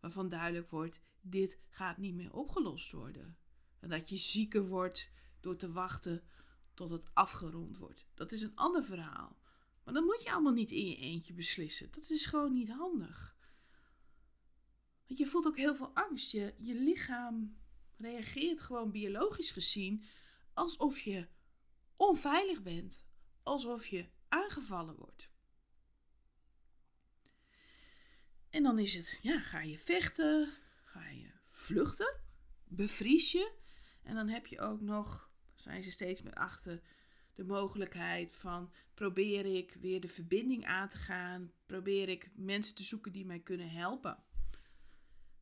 waarvan 0.00 0.28
duidelijk 0.28 0.70
wordt 0.70 1.00
dit 1.20 1.60
gaat 1.68 1.96
niet 1.96 2.14
meer 2.14 2.32
opgelost 2.32 2.92
worden. 2.92 3.36
En 3.80 3.88
dat 3.88 4.08
je 4.08 4.16
zieker 4.16 4.66
wordt 4.66 5.12
door 5.40 5.56
te 5.56 5.72
wachten 5.72 6.22
tot 6.78 6.90
het 6.90 7.14
afgerond 7.14 7.76
wordt. 7.76 8.06
Dat 8.14 8.32
is 8.32 8.42
een 8.42 8.56
ander 8.56 8.84
verhaal. 8.84 9.36
Maar 9.84 9.94
dat 9.94 10.04
moet 10.04 10.22
je 10.22 10.32
allemaal 10.32 10.52
niet 10.52 10.70
in 10.70 10.86
je 10.86 10.96
eentje 10.96 11.32
beslissen. 11.32 11.90
Dat 11.90 12.10
is 12.10 12.26
gewoon 12.26 12.52
niet 12.52 12.70
handig. 12.70 13.36
Want 15.06 15.18
je 15.18 15.26
voelt 15.26 15.46
ook 15.46 15.56
heel 15.56 15.74
veel 15.74 15.90
angst. 15.94 16.32
Je, 16.32 16.54
je 16.58 16.74
lichaam 16.74 17.58
reageert 17.96 18.60
gewoon 18.60 18.90
biologisch 18.90 19.50
gezien 19.50 20.04
alsof 20.52 21.00
je 21.00 21.28
onveilig 21.96 22.62
bent. 22.62 23.06
Alsof 23.42 23.86
je 23.86 24.08
aangevallen 24.28 24.96
wordt. 24.96 25.30
En 28.50 28.62
dan 28.62 28.78
is 28.78 28.94
het, 28.94 29.18
ja, 29.22 29.40
ga 29.40 29.60
je 29.60 29.78
vechten? 29.78 30.52
Ga 30.84 31.08
je 31.08 31.30
vluchten? 31.50 32.20
Bevries 32.64 33.32
je? 33.32 33.52
En 34.02 34.14
dan 34.14 34.28
heb 34.28 34.46
je 34.46 34.60
ook 34.60 34.80
nog, 34.80 35.27
zijn 35.68 35.82
ze 35.82 35.90
steeds 35.90 36.22
meer 36.22 36.34
achter, 36.34 36.80
de 37.34 37.44
mogelijkheid 37.44 38.34
van 38.34 38.72
probeer 38.94 39.56
ik 39.56 39.76
weer 39.80 40.00
de 40.00 40.08
verbinding 40.08 40.66
aan 40.66 40.88
te 40.88 40.96
gaan? 40.96 41.52
Probeer 41.66 42.08
ik 42.08 42.30
mensen 42.34 42.74
te 42.74 42.82
zoeken 42.82 43.12
die 43.12 43.26
mij 43.26 43.40
kunnen 43.40 43.70
helpen? 43.70 44.22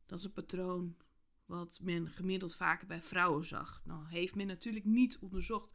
Dat 0.05 0.19
is 0.19 0.25
een 0.25 0.33
patroon 0.33 0.97
wat 1.45 1.79
men 1.81 2.09
gemiddeld 2.09 2.55
vaker 2.55 2.87
bij 2.87 3.01
vrouwen 3.01 3.45
zag. 3.45 3.81
Nou 3.85 4.07
heeft 4.07 4.35
men 4.35 4.47
natuurlijk 4.47 4.85
niet 4.85 5.19
onderzocht 5.19 5.69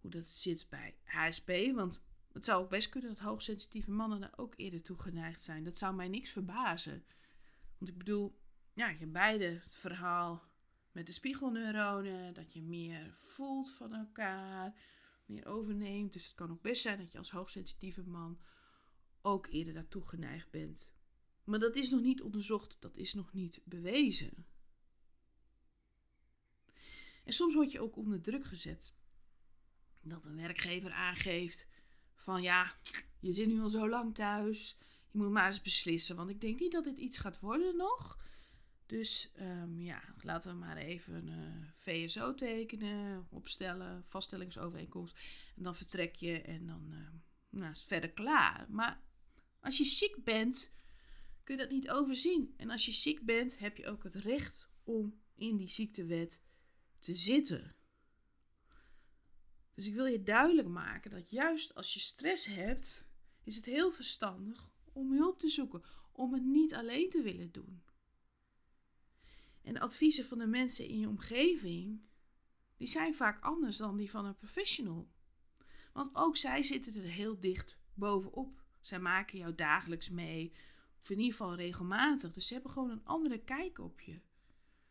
hoe 0.00 0.10
dat 0.10 0.28
zit 0.28 0.66
bij 0.68 0.96
HSP, 1.04 1.50
want 1.74 2.02
het 2.32 2.44
zou 2.44 2.62
ook 2.62 2.70
best 2.70 2.88
kunnen 2.88 3.14
dat 3.14 3.18
hoogsensitieve 3.18 3.90
mannen 3.90 4.20
daar 4.20 4.34
ook 4.36 4.54
eerder 4.56 4.82
toe 4.82 4.98
geneigd 4.98 5.42
zijn. 5.42 5.64
Dat 5.64 5.78
zou 5.78 5.94
mij 5.94 6.08
niks 6.08 6.30
verbazen. 6.30 7.04
Want 7.78 7.90
ik 7.90 7.98
bedoel, 7.98 8.38
ja, 8.72 8.88
je 8.88 9.06
beide 9.06 9.44
het 9.44 9.74
verhaal 9.74 10.42
met 10.94 11.06
de 11.06 11.12
spiegelneuronen, 11.12 12.34
dat 12.34 12.52
je 12.52 12.62
meer 12.62 13.14
voelt 13.16 13.70
van 13.70 13.94
elkaar, 13.94 14.74
meer 15.26 15.46
overneemt. 15.46 16.12
Dus 16.12 16.24
het 16.24 16.34
kan 16.34 16.50
ook 16.50 16.62
best 16.62 16.82
zijn 16.82 16.98
dat 16.98 17.12
je 17.12 17.18
als 17.18 17.30
hoogsensitieve 17.30 18.02
man 18.02 18.40
ook 19.22 19.46
eerder 19.46 19.74
daartoe 19.74 20.08
geneigd 20.08 20.50
bent. 20.50 20.92
Maar 21.44 21.58
dat 21.58 21.76
is 21.76 21.90
nog 21.90 22.00
niet 22.00 22.22
onderzocht, 22.22 22.76
dat 22.80 22.96
is 22.96 23.14
nog 23.14 23.32
niet 23.32 23.60
bewezen. 23.64 24.46
En 27.24 27.32
soms 27.32 27.54
word 27.54 27.72
je 27.72 27.80
ook 27.80 27.96
onder 27.96 28.20
druk 28.20 28.44
gezet. 28.44 28.94
Dat 30.00 30.24
een 30.24 30.36
werkgever 30.36 30.92
aangeeft 30.92 31.68
van 32.14 32.42
ja, 32.42 32.74
je 33.20 33.32
zit 33.32 33.46
nu 33.46 33.60
al 33.60 33.68
zo 33.68 33.88
lang 33.88 34.14
thuis, 34.14 34.76
je 35.10 35.18
moet 35.18 35.30
maar 35.30 35.46
eens 35.46 35.62
beslissen. 35.62 36.16
Want 36.16 36.30
ik 36.30 36.40
denk 36.40 36.60
niet 36.60 36.72
dat 36.72 36.84
dit 36.84 36.98
iets 36.98 37.18
gaat 37.18 37.40
worden 37.40 37.76
nog. 37.76 38.18
Dus 38.94 39.30
um, 39.40 39.80
ja, 39.80 40.02
laten 40.20 40.50
we 40.50 40.56
maar 40.58 40.76
even 40.76 41.14
een 41.14 41.28
uh, 41.28 41.68
VSO 41.76 42.34
tekenen, 42.34 43.26
opstellen, 43.30 44.04
vaststellingsovereenkomst. 44.06 45.16
En 45.56 45.62
dan 45.62 45.76
vertrek 45.76 46.14
je 46.14 46.40
en 46.40 46.66
dan 46.66 46.88
uh, 46.90 47.08
nou, 47.48 47.70
is 47.72 47.78
het 47.78 47.88
verder 47.88 48.10
klaar. 48.10 48.66
Maar 48.68 49.00
als 49.60 49.78
je 49.78 49.84
ziek 49.84 50.24
bent, 50.24 50.74
kun 51.42 51.56
je 51.56 51.62
dat 51.62 51.70
niet 51.70 51.90
overzien. 51.90 52.54
En 52.56 52.70
als 52.70 52.84
je 52.84 52.92
ziek 52.92 53.24
bent, 53.24 53.58
heb 53.58 53.76
je 53.76 53.86
ook 53.86 54.04
het 54.04 54.14
recht 54.14 54.70
om 54.82 55.20
in 55.34 55.56
die 55.56 55.68
ziektewet 55.68 56.40
te 56.98 57.14
zitten. 57.14 57.74
Dus 59.74 59.86
ik 59.86 59.94
wil 59.94 60.06
je 60.06 60.22
duidelijk 60.22 60.68
maken 60.68 61.10
dat 61.10 61.30
juist 61.30 61.74
als 61.74 61.94
je 61.94 62.00
stress 62.00 62.46
hebt, 62.46 63.08
is 63.42 63.56
het 63.56 63.64
heel 63.64 63.90
verstandig 63.90 64.70
om 64.92 65.12
hulp 65.12 65.38
te 65.38 65.48
zoeken, 65.48 65.82
om 66.12 66.32
het 66.32 66.44
niet 66.44 66.74
alleen 66.74 67.10
te 67.10 67.22
willen 67.22 67.52
doen. 67.52 67.83
En 69.64 69.74
de 69.74 69.80
adviezen 69.80 70.24
van 70.24 70.38
de 70.38 70.46
mensen 70.46 70.88
in 70.88 70.98
je 70.98 71.08
omgeving, 71.08 72.00
die 72.76 72.86
zijn 72.86 73.14
vaak 73.14 73.42
anders 73.42 73.76
dan 73.76 73.96
die 73.96 74.10
van 74.10 74.24
een 74.24 74.36
professional. 74.36 75.12
Want 75.92 76.10
ook 76.12 76.36
zij 76.36 76.62
zitten 76.62 76.94
er 76.94 77.10
heel 77.10 77.40
dicht 77.40 77.78
bovenop. 77.94 78.62
Zij 78.80 79.00
maken 79.00 79.38
jou 79.38 79.54
dagelijks 79.54 80.10
mee, 80.10 80.52
of 81.00 81.10
in 81.10 81.18
ieder 81.18 81.32
geval 81.32 81.54
regelmatig. 81.54 82.32
Dus 82.32 82.46
ze 82.46 82.54
hebben 82.54 82.72
gewoon 82.72 82.90
een 82.90 83.04
andere 83.04 83.38
kijk 83.38 83.78
op 83.78 84.00
je. 84.00 84.20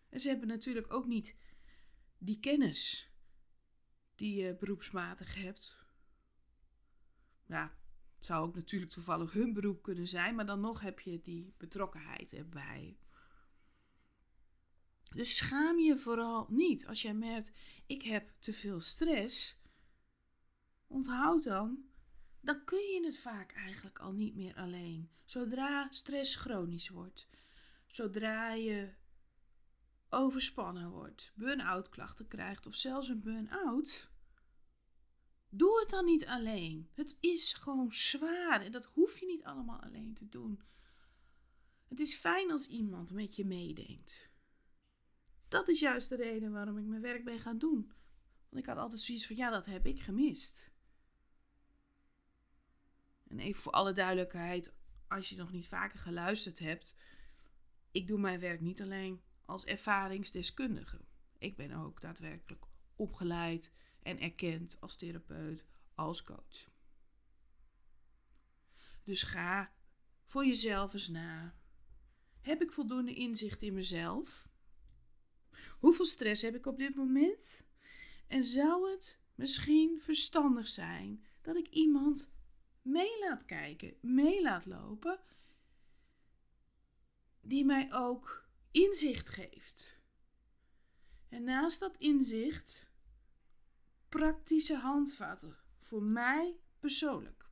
En 0.10 0.20
ze 0.20 0.30
hebben 0.30 0.48
natuurlijk 0.48 0.94
ook 0.94 1.06
niet 1.06 1.38
die 2.18 2.40
kennis 2.40 3.12
die 4.16 4.36
je 4.36 4.56
beroepsmatig 4.56 5.36
hebt. 5.36 5.86
Ja, 7.48 7.78
zou 8.20 8.48
ook 8.48 8.56
natuurlijk 8.56 8.92
toevallig 8.92 9.32
hun 9.32 9.54
beroep 9.54 9.82
kunnen 9.82 10.08
zijn, 10.08 10.36
maar 10.36 10.46
dan 10.46 10.60
nog 10.60 10.82
heb 10.82 11.00
je 11.00 11.22
die 11.22 11.54
betrokkenheid 11.58 12.34
erbij. 12.34 12.98
Dus 15.14 15.36
schaam 15.36 15.80
je 15.80 15.98
vooral 15.98 16.48
niet 16.50 16.88
als 16.88 17.02
jij 17.02 17.14
merkt: 17.14 17.52
ik 17.86 18.02
heb 18.02 18.32
te 18.40 18.54
veel 18.54 18.80
stress. 18.80 19.62
Onthoud 20.88 21.44
dan, 21.44 21.86
dan 22.42 22.64
kun 22.66 22.80
je 22.80 23.06
het 23.06 23.20
vaak 23.20 23.52
eigenlijk 23.52 24.00
al 24.00 24.12
niet 24.12 24.36
meer 24.36 24.56
alleen. 24.56 25.10
Zodra 25.26 25.88
stress 25.92 26.36
chronisch 26.36 26.90
wordt, 26.90 27.28
zodra 27.88 28.54
je 28.54 28.94
overspannen 30.10 30.90
wordt, 30.90 31.32
burn-out 31.36 31.90
klachten 31.90 32.28
krijgt 32.28 32.66
of 32.66 32.76
zelfs 32.76 33.08
een 33.08 33.22
burn-out, 33.22 34.12
doe 35.50 35.80
het 35.80 35.90
dan 35.90 36.06
niet 36.06 36.26
alleen. 36.26 36.90
Het 36.94 37.18
is 37.20 37.54
gewoon 37.54 37.92
zwaar 37.92 38.62
en 38.62 38.72
dat 38.72 38.86
hoef 38.86 39.20
je 39.20 39.26
niet 39.26 39.44
allemaal 39.44 39.82
alleen 39.82 40.14
te 40.14 40.30
doen. 40.30 40.62
Het 41.88 42.00
is 42.00 42.16
fijn 42.16 42.52
als 42.52 42.68
iemand 42.68 43.12
met 43.12 43.36
je 43.36 43.46
meedenkt. 43.46 44.33
Dat 45.54 45.68
is 45.68 45.80
juist 45.80 46.10
de 46.10 46.16
reden 46.16 46.52
waarom 46.52 46.78
ik 46.78 46.86
mijn 46.86 47.02
werk 47.02 47.24
ben 47.24 47.40
gaan 47.40 47.58
doen. 47.58 47.94
Want 48.50 48.64
ik 48.64 48.66
had 48.66 48.78
altijd 48.78 49.02
zoiets 49.02 49.28
van, 49.28 49.36
ja, 49.36 49.50
dat 49.50 49.66
heb 49.66 49.86
ik 49.86 50.02
gemist. 50.02 50.72
En 53.28 53.40
even 53.40 53.62
voor 53.62 53.72
alle 53.72 53.94
duidelijkheid, 53.94 54.76
als 55.08 55.30
je 55.30 55.36
nog 55.36 55.52
niet 55.52 55.68
vaker 55.68 56.00
geluisterd 56.00 56.60
hebt, 56.60 56.96
ik 57.92 58.08
doe 58.08 58.20
mijn 58.20 58.40
werk 58.40 58.62
niet 58.62 58.82
alleen 58.82 59.22
als 59.46 59.66
ervaringsdeskundige. 59.66 61.06
Ik 61.38 61.56
ben 61.56 61.72
ook 61.72 62.02
daadwerkelijk 62.02 62.66
opgeleid 62.96 63.74
en 64.02 64.20
erkend 64.20 64.78
als 64.80 64.96
therapeut, 64.96 65.66
als 65.96 66.24
coach. 66.24 66.70
Dus 69.04 69.24
ga 69.24 69.74
voor 70.24 70.46
jezelf 70.46 70.94
eens 70.94 71.08
na. 71.08 71.56
Heb 72.42 72.62
ik 72.62 72.72
voldoende 72.72 73.14
inzicht 73.14 73.62
in 73.62 73.74
mezelf? 73.74 74.52
Hoeveel 75.80 76.06
stress 76.06 76.42
heb 76.42 76.56
ik 76.56 76.66
op 76.66 76.78
dit 76.78 76.96
moment? 76.96 77.64
En 78.28 78.46
zou 78.46 78.92
het 78.92 79.20
misschien 79.36 80.02
verstandig 80.02 80.68
zijn 80.68 81.26
dat 81.42 81.56
ik 81.56 81.68
iemand 81.68 82.32
mee 82.82 83.20
laat 83.20 83.46
kijken, 83.46 83.94
mee 84.02 84.42
laat 84.42 84.66
lopen, 84.66 85.20
die 87.42 87.66
mij 87.66 87.94
ook 87.94 88.48
inzicht 88.72 89.30
geeft? 89.30 90.02
En 91.30 91.44
naast 91.44 91.80
dat 91.80 91.98
inzicht 91.98 92.92
praktische 94.10 94.76
handvatten 94.76 95.58
voor 95.80 96.04
mij 96.04 96.60
persoonlijk. 96.80 97.50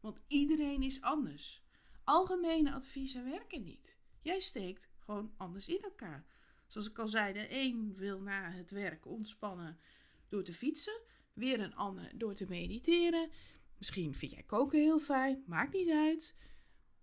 Want 0.00 0.20
iedereen 0.26 0.82
is 0.82 1.00
anders. 1.00 1.64
Algemene 2.04 2.72
adviezen 2.72 3.24
werken 3.24 3.62
niet. 3.62 3.98
Jij 4.22 4.40
steekt 4.40 4.90
gewoon 4.98 5.34
anders 5.36 5.68
in 5.68 5.82
elkaar. 5.82 6.26
Zoals 6.66 6.88
ik 6.90 6.98
al 6.98 7.08
zei, 7.08 7.32
de 7.32 7.46
een 7.50 7.94
wil 7.96 8.20
na 8.20 8.50
het 8.50 8.70
werk 8.70 9.06
ontspannen 9.06 9.78
door 10.28 10.42
te 10.42 10.54
fietsen, 10.54 11.00
weer 11.32 11.60
een 11.60 11.74
ander 11.74 12.18
door 12.18 12.34
te 12.34 12.46
mediteren. 12.48 13.30
Misschien 13.78 14.14
vind 14.14 14.32
jij 14.32 14.42
koken 14.42 14.80
heel 14.80 14.98
fijn, 14.98 15.42
maakt 15.46 15.72
niet 15.72 15.90
uit. 15.90 16.36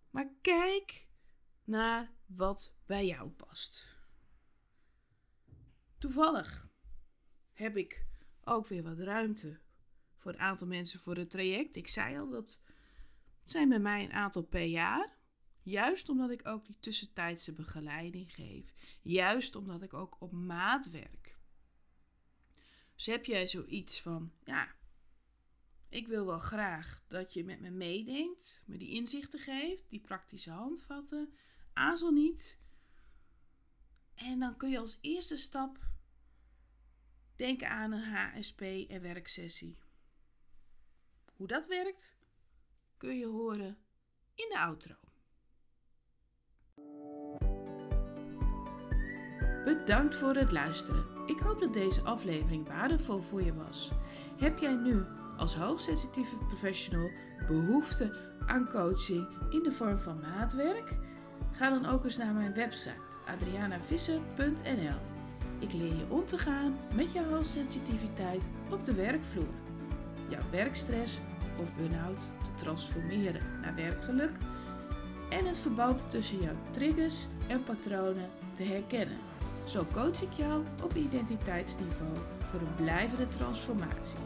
Maar 0.09 0.29
kijk 0.41 1.07
naar 1.63 2.11
wat 2.25 2.77
bij 2.85 3.05
jou 3.05 3.29
past. 3.29 3.95
Toevallig 5.97 6.67
heb 7.51 7.77
ik 7.77 8.05
ook 8.43 8.67
weer 8.67 8.83
wat 8.83 8.99
ruimte 8.99 9.59
voor 10.17 10.33
een 10.33 10.39
aantal 10.39 10.67
mensen 10.67 10.99
voor 10.99 11.15
het 11.15 11.29
traject. 11.29 11.75
Ik 11.75 11.87
zei 11.87 12.19
al, 12.19 12.29
dat 12.29 12.61
zijn 13.45 13.69
bij 13.69 13.79
mij 13.79 14.03
een 14.03 14.13
aantal 14.13 14.43
per 14.43 14.65
jaar. 14.65 15.17
Juist 15.63 16.09
omdat 16.09 16.29
ik 16.29 16.47
ook 16.47 16.65
die 16.65 16.79
tussentijdse 16.79 17.53
begeleiding 17.53 18.33
geef. 18.33 18.73
Juist 19.01 19.55
omdat 19.55 19.81
ik 19.81 19.93
ook 19.93 20.15
op 20.19 20.31
maat 20.31 20.91
werk. 20.91 21.37
Dus 22.95 23.05
heb 23.05 23.25
jij 23.25 23.47
zoiets 23.47 24.01
van, 24.01 24.31
ja, 24.43 24.75
ik 25.89 26.07
wil 26.07 26.25
wel 26.25 26.39
graag 26.39 27.03
dat 27.07 27.33
je 27.33 27.43
met 27.43 27.59
me 27.59 27.69
meedenkt, 27.69 28.63
me 28.65 28.77
die 28.77 28.89
inzichten 28.89 29.39
geeft, 29.39 29.89
die 29.89 29.99
praktische 29.99 30.51
handvatten. 30.51 31.33
Azel 31.73 32.11
niet. 32.11 32.59
En 34.15 34.39
dan 34.39 34.57
kun 34.57 34.69
je 34.69 34.79
als 34.79 34.97
eerste 35.01 35.35
stap 35.35 35.79
denken 37.35 37.69
aan 37.69 37.91
een 37.91 38.13
HSP 38.13 38.61
en 38.61 39.01
werksessie. 39.01 39.77
Hoe 41.35 41.47
dat 41.47 41.67
werkt, 41.67 42.17
kun 42.97 43.17
je 43.17 43.27
horen 43.27 43.77
in 44.35 44.49
de 44.49 44.59
outro. 44.59 44.95
Bedankt 49.65 50.15
voor 50.15 50.35
het 50.35 50.51
luisteren. 50.51 51.05
Ik 51.25 51.39
hoop 51.39 51.59
dat 51.59 51.73
deze 51.73 52.01
aflevering 52.01 52.67
waardevol 52.67 53.21
voor 53.21 53.43
je 53.43 53.53
was. 53.53 53.91
Heb 54.37 54.59
jij 54.59 54.73
nu 54.73 55.03
als 55.37 55.55
hoogsensitieve 55.55 56.35
professional 56.37 57.09
behoefte 57.47 58.15
aan 58.45 58.69
coaching 58.69 59.27
in 59.49 59.63
de 59.63 59.71
vorm 59.71 59.97
van 59.97 60.19
maatwerk? 60.19 60.95
Ga 61.51 61.69
dan 61.69 61.85
ook 61.85 62.03
eens 62.03 62.17
naar 62.17 62.33
mijn 62.33 62.53
website 62.53 63.01
adrianavisser.nl. 63.25 64.99
Ik 65.59 65.73
leer 65.73 65.95
je 65.95 66.05
om 66.09 66.25
te 66.25 66.37
gaan 66.37 66.77
met 66.95 67.11
jouw 67.11 67.29
hoogsensitiviteit 67.29 68.47
op 68.71 68.85
de 68.85 68.93
werkvloer. 68.93 69.53
Jouw 70.29 70.49
werkstress 70.51 71.19
of 71.59 71.75
burn-out 71.75 72.31
te 72.41 72.53
transformeren 72.55 73.41
naar 73.61 73.75
werkgeluk 73.75 74.31
en 75.33 75.45
het 75.45 75.57
verband 75.57 76.09
tussen 76.09 76.39
jouw 76.41 76.55
triggers 76.71 77.27
en 77.47 77.63
patronen 77.63 78.29
te 78.55 78.63
herkennen. 78.63 79.17
Zo 79.63 79.85
coach 79.93 80.21
ik 80.21 80.33
jou 80.33 80.63
op 80.83 80.95
identiteitsniveau 80.95 82.11
voor 82.51 82.59
een 82.59 82.75
blijvende 82.75 83.27
transformatie. 83.27 84.17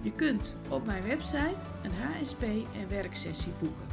Je 0.00 0.12
kunt 0.12 0.56
op 0.68 0.86
mijn 0.86 1.02
website 1.02 1.66
een 1.82 1.92
HSP 1.92 2.42
en 2.42 2.88
werksessie 2.88 3.52
boeken. 3.58 3.86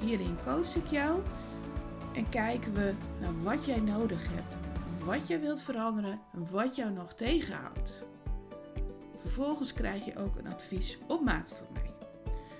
Hierin 0.00 0.38
coach 0.44 0.76
ik 0.76 0.86
jou 0.86 1.20
en 2.14 2.28
kijken 2.28 2.72
we 2.72 2.92
naar 3.20 3.42
wat 3.42 3.64
jij 3.64 3.80
nodig 3.80 4.28
hebt, 4.30 4.56
wat 5.04 5.26
jij 5.26 5.40
wilt 5.40 5.62
veranderen 5.62 6.20
en 6.32 6.50
wat 6.50 6.76
jou 6.76 6.90
nog 6.92 7.14
tegenhoudt. 7.14 8.04
Vervolgens 9.16 9.72
krijg 9.72 10.04
je 10.04 10.18
ook 10.18 10.36
een 10.36 10.52
advies 10.52 10.98
op 11.06 11.24
maat 11.24 11.48
van 11.48 11.66
mij. 11.72 11.90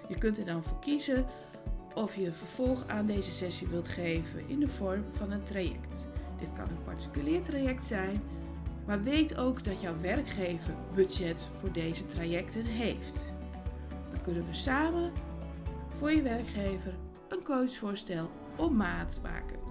Je 0.09 0.19
kunt 0.19 0.39
er 0.39 0.45
dan 0.45 0.65
voor 0.65 0.79
kiezen 0.79 1.27
of 1.99 2.17
je 2.17 2.33
vervolg 2.33 2.85
aan 2.87 3.07
deze 3.07 3.33
sessie 3.33 3.67
wilt 3.67 3.89
geven 3.89 4.49
in 4.49 4.61
de 4.61 4.69
vorm 4.69 5.05
van 5.11 5.31
een 5.31 5.43
traject. 5.43 6.09
Dit 6.39 6.53
kan 6.53 6.69
een 6.69 6.85
particulier 6.85 7.43
traject 7.43 7.85
zijn, 7.85 8.23
maar 8.87 9.03
weet 9.03 9.37
ook 9.37 9.65
dat 9.65 9.81
jouw 9.81 9.99
werkgever 10.01 10.75
budget 10.95 11.51
voor 11.61 11.73
deze 11.73 12.07
trajecten 12.07 12.65
heeft. 12.65 13.33
Dan 14.11 14.21
kunnen 14.21 14.47
we 14.47 14.55
samen 14.55 15.13
voor 15.99 16.13
je 16.13 16.23
werkgever 16.23 16.95
een 17.29 17.43
coachvoorstel 17.43 18.31
op 18.57 18.73
maat 18.73 19.21
maken. 19.23 19.68